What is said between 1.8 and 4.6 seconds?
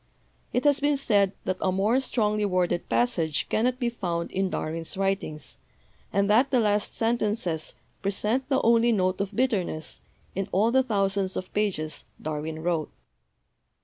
strongly worded passage cannot be found in